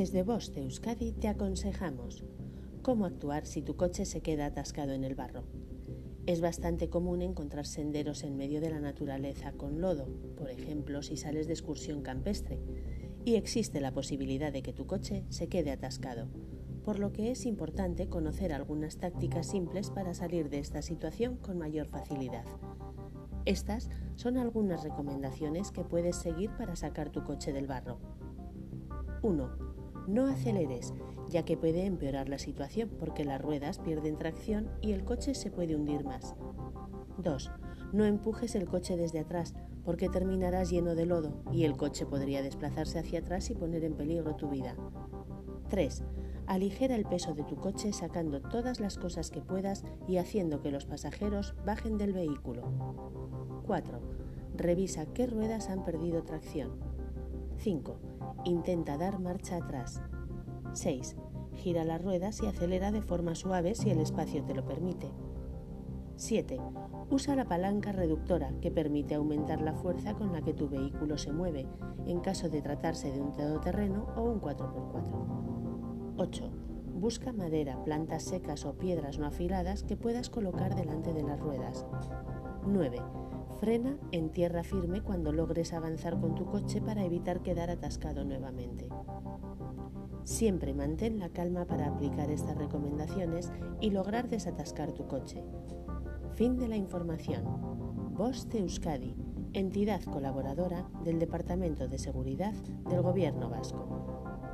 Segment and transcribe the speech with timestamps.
[0.00, 2.24] Desde Bosch de Euskadi te aconsejamos
[2.80, 5.44] cómo actuar si tu coche se queda atascado en el barro.
[6.24, 10.08] Es bastante común encontrar senderos en medio de la naturaleza con lodo,
[10.38, 12.58] por ejemplo si sales de excursión campestre,
[13.26, 16.28] y existe la posibilidad de que tu coche se quede atascado,
[16.82, 21.58] por lo que es importante conocer algunas tácticas simples para salir de esta situación con
[21.58, 22.46] mayor facilidad.
[23.44, 27.98] Estas son algunas recomendaciones que puedes seguir para sacar tu coche del barro.
[29.22, 29.79] 1
[30.14, 30.92] no aceleres,
[31.28, 35.50] ya que puede empeorar la situación porque las ruedas pierden tracción y el coche se
[35.50, 36.34] puede hundir más.
[37.18, 37.52] 2.
[37.92, 39.54] No empujes el coche desde atrás
[39.84, 43.94] porque terminarás lleno de lodo y el coche podría desplazarse hacia atrás y poner en
[43.94, 44.76] peligro tu vida.
[45.68, 46.04] 3.
[46.46, 50.72] Aligera el peso de tu coche sacando todas las cosas que puedas y haciendo que
[50.72, 52.62] los pasajeros bajen del vehículo.
[53.66, 54.00] 4.
[54.56, 56.72] Revisa qué ruedas han perdido tracción.
[57.58, 58.09] 5.
[58.44, 60.02] Intenta dar marcha atrás.
[60.72, 61.16] 6.
[61.54, 65.10] Gira las ruedas y acelera de forma suave si el espacio te lo permite.
[66.16, 66.60] 7.
[67.10, 71.32] Usa la palanca reductora que permite aumentar la fuerza con la que tu vehículo se
[71.32, 71.66] mueve
[72.06, 76.14] en caso de tratarse de un todoterreno o un 4x4.
[76.18, 76.50] 8.
[76.94, 81.86] Busca madera, plantas secas o piedras no afiladas que puedas colocar delante de las ruedas.
[82.66, 83.00] 9.
[83.60, 88.88] Frena en tierra firme cuando logres avanzar con tu coche para evitar quedar atascado nuevamente.
[90.24, 95.44] Siempre mantén la calma para aplicar estas recomendaciones y lograr desatascar tu coche.
[96.32, 97.44] Fin de la información.
[98.50, 99.14] De Euskadi,
[99.52, 102.54] entidad colaboradora del Departamento de Seguridad
[102.88, 104.49] del Gobierno Vasco.